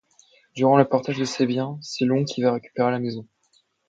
Durant 0.55 0.77
le 0.77 0.85
partage 0.89 1.19
de 1.19 1.25
ses 1.25 1.45
biens, 1.45 1.77
c’est 1.83 2.05
Léon 2.05 2.25
qui 2.25 2.41
va 2.41 2.53
récupérer 2.53 2.89
la 2.91 2.97
maison. 2.97 3.23